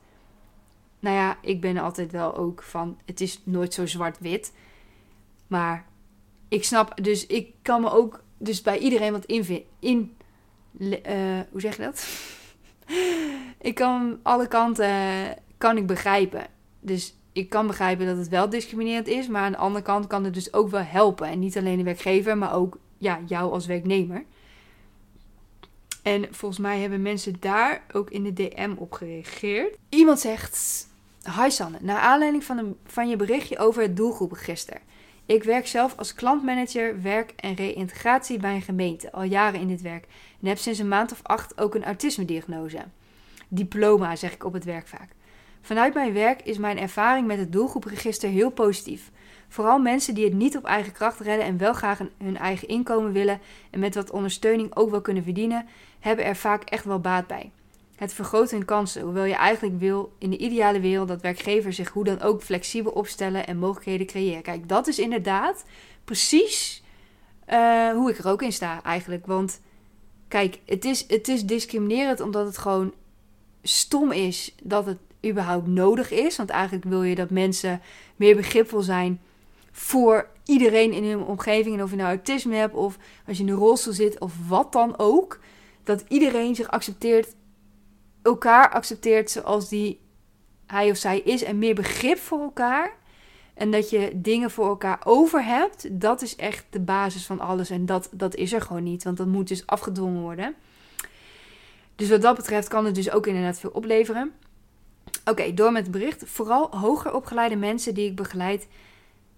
[1.00, 4.54] nou ja, ik ben altijd wel ook van, het is nooit zo zwart-wit.
[5.48, 5.86] Maar
[6.48, 10.16] ik snap, dus ik kan me ook dus bij iedereen wat in, in
[10.80, 10.92] uh,
[11.52, 12.08] hoe zeg je dat?
[13.70, 14.94] ik kan alle kanten
[15.58, 16.46] kan ik begrijpen.
[16.80, 20.24] Dus ik kan begrijpen dat het wel discriminerend is, maar aan de andere kant kan
[20.24, 21.28] het dus ook wel helpen.
[21.28, 24.24] En niet alleen de werkgever, maar ook ja, jou als werknemer.
[26.04, 29.78] En volgens mij hebben mensen daar ook in de DM op gereageerd.
[29.90, 30.88] Iemand zegt:
[31.42, 34.82] Hi Sanne, naar aanleiding van, van je berichtje over het doelgroepregister.
[35.26, 39.82] Ik werk zelf als klantmanager werk en reïntegratie bij een gemeente, al jaren in dit
[39.82, 40.06] werk.
[40.42, 42.86] En heb sinds een maand of acht ook een autisme-diagnose.
[43.48, 45.10] Diploma, zeg ik op het werk vaak.
[45.62, 49.12] Vanuit mijn werk is mijn ervaring met het doelgroepregister heel positief.
[49.54, 53.12] Vooral mensen die het niet op eigen kracht redden en wel graag hun eigen inkomen
[53.12, 53.40] willen
[53.70, 55.68] en met wat ondersteuning ook wel kunnen verdienen,
[56.00, 57.52] hebben er vaak echt wel baat bij.
[57.96, 61.90] Het vergroot hun kansen, hoewel je eigenlijk wil in de ideale wereld dat werkgevers zich
[61.90, 64.42] hoe dan ook flexibel opstellen en mogelijkheden creëren.
[64.42, 65.66] Kijk, dat is inderdaad
[66.04, 66.84] precies
[67.50, 69.26] uh, hoe ik er ook in sta eigenlijk.
[69.26, 69.62] Want
[70.28, 72.94] kijk, het is, het is discriminerend omdat het gewoon
[73.64, 76.38] stom is dat het überhaupt nodig is.
[76.38, 77.82] Want eigenlijk wil je dat mensen
[78.16, 79.22] meer begripvol zijn
[79.76, 81.76] voor iedereen in hun omgeving.
[81.76, 84.72] En of je nou autisme hebt of als je in een rolstoel zit of wat
[84.72, 85.40] dan ook.
[85.84, 87.36] Dat iedereen zich accepteert,
[88.22, 90.00] elkaar accepteert zoals die
[90.66, 91.44] hij of zij is.
[91.44, 92.98] En meer begrip voor elkaar.
[93.54, 96.02] En dat je dingen voor elkaar over hebt.
[96.02, 97.70] Dat is echt de basis van alles.
[97.70, 99.04] En dat, dat is er gewoon niet.
[99.04, 100.56] Want dat moet dus afgedwongen worden.
[101.96, 104.32] Dus wat dat betreft kan het dus ook inderdaad veel opleveren.
[105.26, 106.24] Oké, door met het bericht.
[106.26, 108.68] Vooral hoger opgeleide mensen die ik begeleid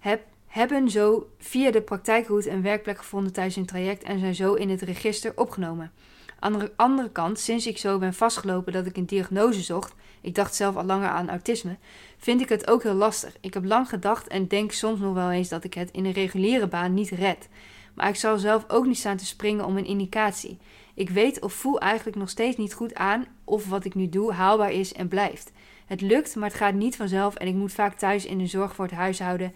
[0.05, 4.53] heb, hebben zo via de praktijkroute een werkplek gevonden tijdens hun traject en zijn zo
[4.53, 5.91] in het register opgenomen.
[6.39, 10.35] Aan de andere kant, sinds ik zo ben vastgelopen dat ik een diagnose zocht, ik
[10.35, 11.77] dacht zelf al langer aan autisme,
[12.17, 13.37] vind ik het ook heel lastig.
[13.41, 16.11] Ik heb lang gedacht en denk soms nog wel eens dat ik het in een
[16.11, 17.49] reguliere baan niet red.
[17.93, 20.57] Maar ik zal zelf ook niet staan te springen om een indicatie.
[20.93, 24.33] Ik weet of voel eigenlijk nog steeds niet goed aan of wat ik nu doe
[24.33, 25.51] haalbaar is en blijft.
[25.85, 28.75] Het lukt, maar het gaat niet vanzelf en ik moet vaak thuis in de zorg
[28.75, 29.53] voor het huishouden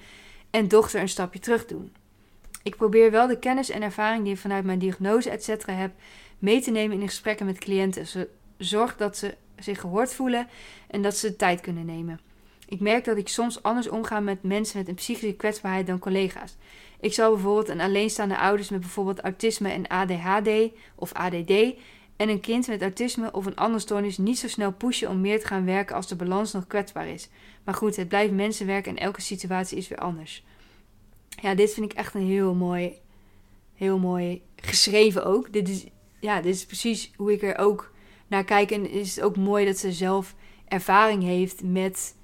[0.50, 1.92] en dochter een stapje terug doen.
[2.64, 5.66] Ik probeer wel de kennis en ervaring die ik vanuit mijn diagnose etc.
[5.66, 5.92] heb
[6.40, 8.28] mee te nemen in gesprekken met cliënten.
[8.58, 10.48] Zorg dat ze zich gehoord voelen
[10.88, 12.20] en dat ze de tijd kunnen nemen.
[12.68, 16.56] Ik merk dat ik soms anders omga met mensen met een psychische kwetsbaarheid dan collega's.
[17.00, 20.50] Ik zal bijvoorbeeld een alleenstaande ouders met bijvoorbeeld autisme en ADHD
[20.96, 21.54] of ADD
[22.20, 25.40] en een kind met autisme of een andere stoornis niet zo snel pushen om meer
[25.40, 27.30] te gaan werken als de balans nog kwetsbaar is.
[27.64, 30.44] Maar goed, het blijft mensenwerk en elke situatie is weer anders.
[31.42, 32.94] Ja, dit vind ik echt een heel mooi,
[33.74, 35.54] heel mooi geschreven ook.
[35.54, 35.86] Dit is,
[36.20, 37.94] ja, dit is precies hoe ik er ook
[38.28, 38.72] naar kijk.
[38.72, 40.36] En is het ook mooi dat ze zelf
[40.68, 42.16] ervaring heeft met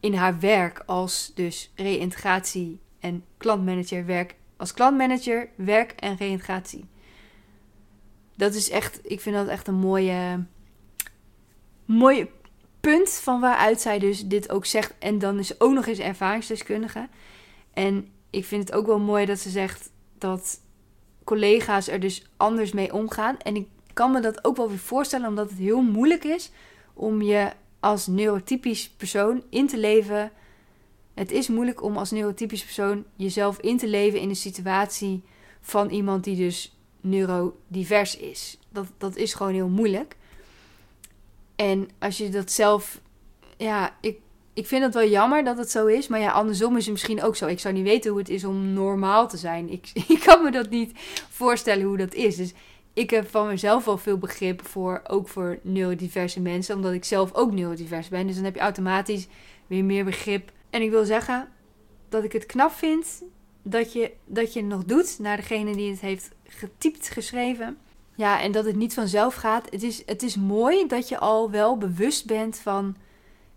[0.00, 4.34] in haar werk als dus reïntegratie en klantmanager werk.
[4.56, 6.84] Als klantmanager werk en reïntegratie
[8.38, 10.44] dat is echt, ik vind dat echt een mooie,
[11.84, 12.28] mooie
[12.80, 14.94] punt van waaruit zij dus dit ook zegt.
[14.98, 17.08] En dan is ook nog eens ervaringsdeskundige.
[17.72, 20.60] En ik vind het ook wel mooi dat ze zegt dat
[21.24, 23.38] collega's er dus anders mee omgaan.
[23.38, 26.50] En ik kan me dat ook wel weer voorstellen, omdat het heel moeilijk is
[26.94, 30.32] om je als neurotypisch persoon in te leven.
[31.14, 35.22] Het is moeilijk om als neurotypisch persoon jezelf in te leven in een situatie
[35.60, 36.77] van iemand die dus
[37.08, 38.58] neurodivers is.
[38.68, 40.16] Dat, dat is gewoon heel moeilijk.
[41.56, 43.00] En als je dat zelf.
[43.56, 44.18] Ja, ik,
[44.52, 46.08] ik vind het wel jammer dat het zo is.
[46.08, 47.46] Maar ja, andersom is het misschien ook zo.
[47.46, 49.70] Ik zou niet weten hoe het is om normaal te zijn.
[49.70, 50.92] Ik, ik kan me dat niet
[51.28, 52.36] voorstellen hoe dat is.
[52.36, 52.52] Dus
[52.92, 56.74] ik heb van mezelf wel veel begrip voor, ook voor neurodiverse mensen.
[56.74, 58.26] Omdat ik zelf ook neurodivers ben.
[58.26, 59.26] Dus dan heb je automatisch
[59.66, 60.52] weer meer begrip.
[60.70, 61.48] En ik wil zeggen
[62.08, 63.22] dat ik het knap vind
[63.62, 67.78] dat je, dat je nog doet naar degene die het heeft getypt geschreven.
[68.14, 69.70] Ja, en dat het niet vanzelf gaat.
[69.70, 72.96] Het is, het is mooi dat je al wel bewust bent van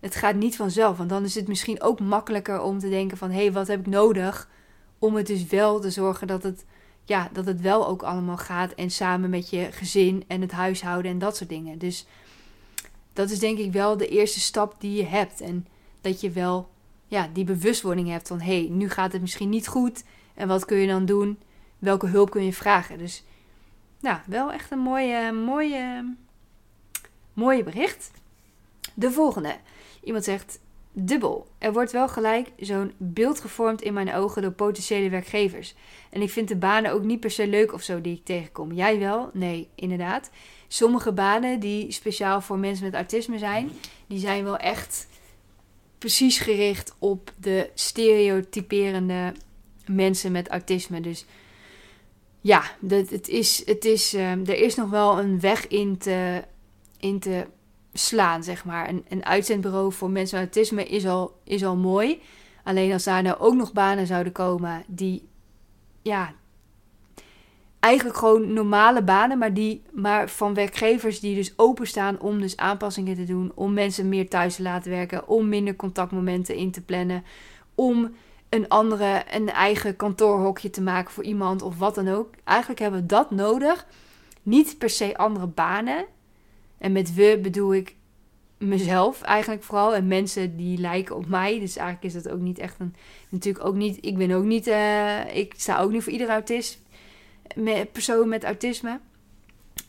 [0.00, 0.96] het gaat niet vanzelf.
[0.96, 3.80] Want dan is het misschien ook makkelijker om te denken van hé, hey, wat heb
[3.80, 4.48] ik nodig
[4.98, 6.64] om het dus wel te zorgen dat het,
[7.04, 8.72] ja, dat het wel ook allemaal gaat.
[8.72, 11.78] En samen met je gezin en het huishouden en dat soort dingen.
[11.78, 12.06] Dus
[13.12, 15.40] dat is denk ik wel de eerste stap die je hebt.
[15.40, 15.66] En
[16.00, 16.68] dat je wel
[17.12, 20.04] ja, die bewustwording hebt van hé, hey, nu gaat het misschien niet goed.
[20.34, 21.38] En wat kun je dan doen?
[21.78, 22.98] Welke hulp kun je vragen?
[22.98, 23.24] Dus
[24.00, 26.14] nou, wel echt een mooie, mooie,
[27.32, 28.10] mooie bericht.
[28.94, 29.56] De volgende.
[30.02, 30.60] Iemand zegt
[30.92, 31.46] dubbel.
[31.58, 35.74] Er wordt wel gelijk zo'n beeld gevormd in mijn ogen door potentiële werkgevers.
[36.10, 38.72] En ik vind de banen ook niet per se leuk of zo die ik tegenkom.
[38.72, 39.30] Jij wel?
[39.32, 40.30] Nee, inderdaad.
[40.68, 43.70] Sommige banen die speciaal voor mensen met autisme zijn,
[44.06, 45.06] die zijn wel echt
[46.02, 49.32] precies gericht op de stereotyperende
[49.86, 51.00] mensen met autisme.
[51.00, 51.24] Dus
[52.40, 56.44] ja, dat, het is, het is, uh, er is nog wel een weg in te,
[56.98, 57.46] in te
[57.92, 58.88] slaan, zeg maar.
[58.88, 62.20] Een, een uitzendbureau voor mensen met autisme is al, is al mooi.
[62.64, 65.28] Alleen als daar nou ook nog banen zouden komen die,
[66.02, 66.34] ja,
[67.82, 73.16] eigenlijk gewoon normale banen, maar, die, maar van werkgevers die dus openstaan om dus aanpassingen
[73.16, 77.24] te doen, om mensen meer thuis te laten werken, om minder contactmomenten in te plannen,
[77.74, 78.14] om
[78.48, 82.34] een andere, een eigen kantoorhokje te maken voor iemand of wat dan ook.
[82.44, 83.86] Eigenlijk hebben we dat nodig.
[84.42, 86.04] Niet per se andere banen.
[86.78, 87.96] En met we bedoel ik
[88.58, 89.94] mezelf eigenlijk vooral.
[89.94, 91.60] En mensen die lijken op mij.
[91.60, 92.94] Dus eigenlijk is dat ook niet echt een.
[93.28, 93.98] Natuurlijk ook niet.
[94.00, 94.66] Ik ben ook niet.
[94.66, 96.81] Uh, ik sta ook niet voor iedere autist.
[97.54, 99.00] Met, persoon met autisme.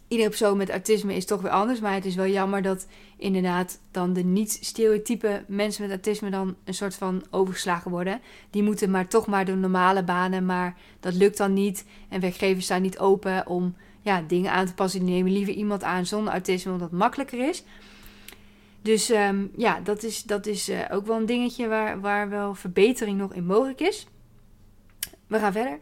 [0.07, 1.79] Iedere persoon met autisme is toch weer anders.
[1.79, 6.73] Maar het is wel jammer dat inderdaad dan de niet-stereotype mensen met autisme dan een
[6.73, 8.21] soort van overgeslagen worden.
[8.49, 10.45] Die moeten maar toch maar de normale banen.
[10.45, 11.85] Maar dat lukt dan niet.
[12.09, 15.05] En werkgevers staan niet open om ja, dingen aan te passen.
[15.05, 17.63] Die nemen liever iemand aan zonder autisme, omdat het makkelijker is.
[18.83, 22.55] Dus um, ja, dat is, dat is uh, ook wel een dingetje waar, waar wel
[22.55, 24.07] verbetering nog in mogelijk is.
[25.27, 25.77] We gaan verder.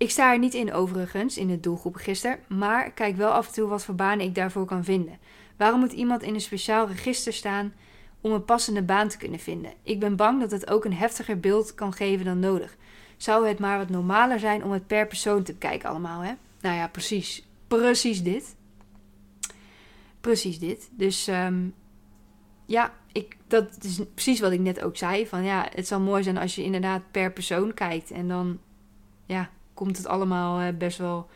[0.00, 3.68] Ik sta er niet in overigens, in het doelgroepregister, maar kijk wel af en toe
[3.68, 5.18] wat voor banen ik daarvoor kan vinden.
[5.56, 7.72] Waarom moet iemand in een speciaal register staan
[8.20, 9.72] om een passende baan te kunnen vinden?
[9.82, 12.76] Ik ben bang dat het ook een heftiger beeld kan geven dan nodig.
[13.16, 16.32] Zou het maar wat normaler zijn om het per persoon te bekijken allemaal, hè?
[16.60, 17.48] Nou ja, precies.
[17.66, 18.56] Precies dit.
[20.20, 20.90] Precies dit.
[20.92, 21.74] Dus um,
[22.66, 25.26] ja, ik, dat is precies wat ik net ook zei.
[25.26, 28.10] Van ja, het zou mooi zijn als je inderdaad per persoon kijkt.
[28.10, 28.58] En dan
[29.26, 31.28] ja, komt het allemaal uh, best wel.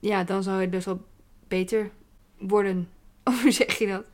[0.00, 1.04] Ja, dan zou het best wel
[1.48, 1.90] beter
[2.38, 2.88] worden.
[3.42, 4.04] Hoe zeg je dat?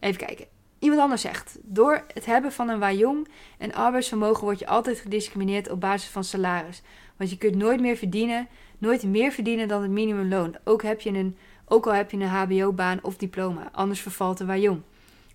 [0.00, 0.46] Even kijken.
[0.78, 5.70] Iemand anders zegt: Door het hebben van een wajong en arbeidsvermogen word je altijd gediscrimineerd
[5.70, 6.82] op basis van salaris.
[7.16, 8.48] Want je kunt nooit meer verdienen,
[8.78, 10.56] nooit meer verdienen dan het minimumloon.
[10.64, 14.44] Ook, heb je een, ook al heb je een HBO-baan of diploma, anders vervalt de
[14.44, 14.80] wajong.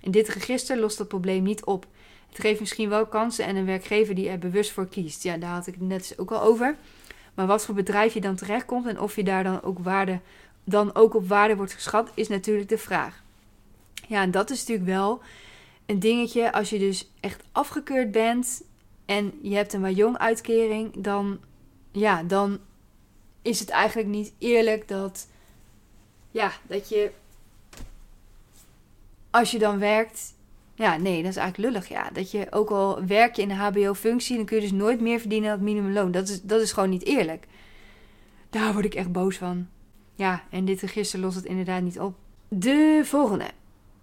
[0.01, 1.85] In dit register lost dat probleem niet op.
[2.29, 5.23] Het geeft misschien wel kansen en een werkgever die er bewust voor kiest.
[5.23, 6.77] Ja, daar had ik het net ook al over.
[7.33, 10.19] Maar wat voor bedrijf je dan terechtkomt en of je daar dan ook, waarde,
[10.63, 13.23] dan ook op waarde wordt geschat, is natuurlijk de vraag.
[14.07, 15.21] Ja, en dat is natuurlijk wel
[15.85, 16.53] een dingetje.
[16.53, 18.63] Als je dus echt afgekeurd bent
[19.05, 21.39] en je hebt een jong uitkering, dan,
[21.91, 22.59] ja, dan
[23.41, 25.27] is het eigenlijk niet eerlijk dat,
[26.31, 27.11] ja, dat je
[29.29, 30.33] als je dan werkt.
[30.81, 31.89] Ja, nee, dat is eigenlijk lullig.
[31.89, 35.01] Ja, dat je ook al werk je in een HBO-functie, dan kun je dus nooit
[35.01, 36.11] meer verdienen dan het minimumloon.
[36.11, 37.47] Dat is, dat is gewoon niet eerlijk.
[38.49, 39.67] Daar word ik echt boos van.
[40.15, 42.15] Ja, en dit register lost het inderdaad niet op.
[42.47, 43.45] De volgende.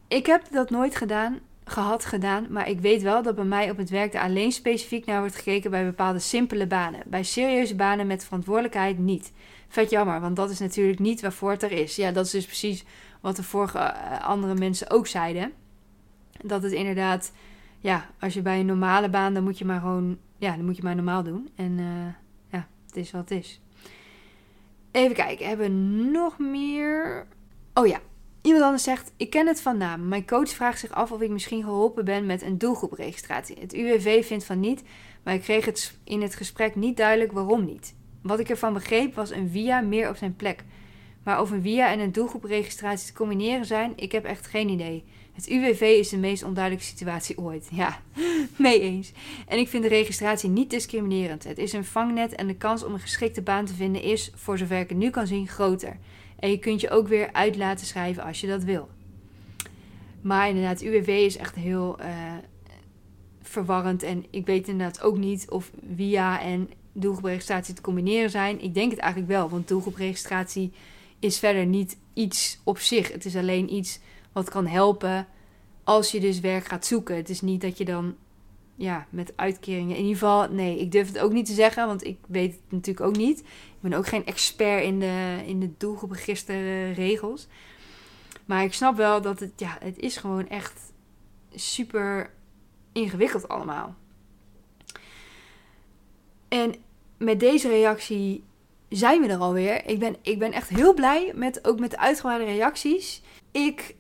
[0.09, 3.77] Ik heb dat nooit gedaan, gehad gedaan, maar ik weet wel dat bij mij op
[3.77, 7.03] het werk er alleen specifiek naar wordt gekeken bij bepaalde simpele banen.
[7.07, 9.33] Bij serieuze banen met verantwoordelijkheid niet.
[9.69, 11.97] Vet jammer, want dat is natuurlijk niet waarvoor het er is.
[11.97, 12.85] Ja, dat is dus precies
[13.21, 15.53] wat de vorige eh, andere mensen ook zeiden.
[16.43, 17.33] Dat het inderdaad,
[17.79, 20.77] ja, als je bij een normale baan, dan moet je maar gewoon, ja, dan moet
[20.77, 21.49] je maar normaal doen.
[21.55, 21.87] En uh,
[22.51, 23.61] ja, het is wat het is.
[24.91, 25.73] Even kijken, hebben we
[26.11, 27.27] nog meer?
[27.75, 28.01] Oh ja,
[28.43, 30.09] iemand anders zegt: Ik ken het van naam.
[30.09, 33.57] Mijn coach vraagt zich af of ik misschien geholpen ben met een doelgroepregistratie.
[33.61, 34.83] Het UWV vindt van niet,
[35.23, 37.95] maar ik kreeg het in het gesprek niet duidelijk waarom niet.
[38.23, 40.65] Wat ik ervan begreep was een via meer op zijn plek.
[41.23, 45.05] Maar of een via en een doelgroepregistratie te combineren zijn, ik heb echt geen idee.
[45.39, 47.69] Het UWV is de meest onduidelijke situatie ooit.
[47.73, 48.01] Ja,
[48.57, 49.13] mee eens.
[49.47, 51.45] En ik vind de registratie niet discriminerend.
[51.45, 54.59] Het is een vangnet en de kans om een geschikte baan te vinden is, voor
[54.59, 55.97] zover ik het nu kan zien, groter.
[56.39, 58.89] En je kunt je ook weer uit laten schrijven als je dat wil.
[60.21, 62.07] Maar inderdaad, UWV is echt heel uh,
[63.43, 64.03] verwarrend.
[64.03, 68.63] En ik weet inderdaad ook niet of via en doelgroepregistratie te combineren zijn.
[68.63, 70.73] Ik denk het eigenlijk wel, want doelgroepregistratie
[71.19, 73.13] is verder niet iets op zich.
[73.13, 74.01] Het is alleen iets
[74.33, 75.27] wat kan helpen
[75.85, 77.17] als je dus werk gaat zoeken.
[77.17, 78.17] Het is niet dat je dan
[78.75, 79.97] ja, met uitkeringen.
[79.97, 82.73] In ieder geval, nee, ik durf het ook niet te zeggen, want ik weet het
[82.73, 83.41] natuurlijk ook niet.
[83.41, 87.47] Ik ben ook geen expert in de, in de regels.
[88.45, 90.93] Maar ik snap wel dat het, ja, het is gewoon echt
[91.55, 92.31] super
[92.93, 93.95] ingewikkeld allemaal.
[96.49, 96.75] En
[97.17, 98.45] met deze reactie
[98.89, 99.87] zijn we er alweer.
[99.87, 103.23] Ik ben, ik ben echt heel blij met, ook met de uitgebreide reacties.
[103.51, 103.97] Ik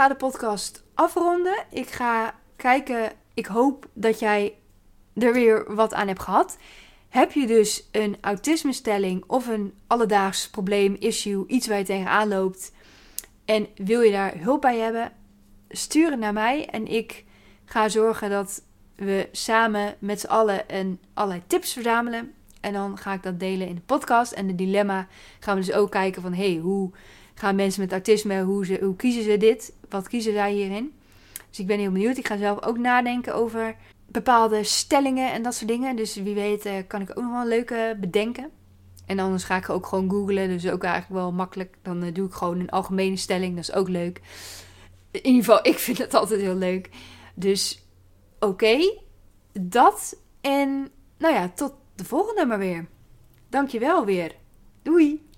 [0.00, 1.64] ga de podcast afronden.
[1.70, 3.12] Ik ga kijken.
[3.34, 4.54] Ik hoop dat jij
[5.14, 6.58] er weer wat aan hebt gehad.
[7.08, 12.72] Heb je dus een autismestelling of een alledaags probleem, issue, iets waar je tegenaan loopt
[13.44, 15.12] en wil je daar hulp bij hebben,
[15.68, 17.24] stuur het naar mij en ik
[17.64, 18.62] ga zorgen dat
[18.94, 23.68] we samen met z'n allen een, allerlei tips verzamelen en dan ga ik dat delen
[23.68, 24.32] in de podcast.
[24.32, 25.06] En de dilemma
[25.40, 26.32] gaan we dus ook kijken van...
[26.32, 26.90] hey, hoe
[27.40, 29.72] gaan mensen met autisme, hoe, ze, hoe kiezen ze dit?
[29.88, 30.92] Wat kiezen zij hierin?
[31.48, 32.16] Dus ik ben heel benieuwd.
[32.16, 33.76] Ik ga zelf ook nadenken over
[34.06, 35.96] bepaalde stellingen en dat soort dingen.
[35.96, 38.50] Dus wie weet eh, kan ik ook nog wel leuke bedenken.
[39.06, 40.48] En anders ga ik ook gewoon googlen.
[40.48, 41.76] Dus ook eigenlijk wel makkelijk.
[41.82, 43.54] Dan eh, doe ik gewoon een algemene stelling.
[43.54, 44.20] Dat is ook leuk.
[45.10, 46.90] In ieder geval, ik vind het altijd heel leuk.
[47.34, 47.86] Dus
[48.38, 48.78] oké,
[49.52, 50.16] dat.
[50.40, 50.88] En
[51.18, 52.86] nou ja, tot de volgende maar weer.
[53.48, 54.34] Dankjewel weer.
[54.82, 55.29] Doei!